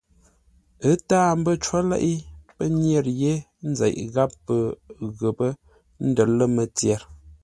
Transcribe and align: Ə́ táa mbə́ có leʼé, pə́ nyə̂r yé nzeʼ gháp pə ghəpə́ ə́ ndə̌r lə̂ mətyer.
Ə́ 0.87 0.95
táa 1.07 1.31
mbə́ 1.39 1.55
có 1.63 1.79
leʼé, 1.89 2.13
pə́ 2.55 2.67
nyə̂r 2.81 3.05
yé 3.21 3.33
nzeʼ 3.69 3.95
gháp 4.13 4.31
pə 4.45 4.55
ghəpə́ 5.19 5.51
ə́ 5.99 6.05
ndə̌r 6.09 6.29
lə̂ 6.37 6.47
mətyer. 6.55 7.01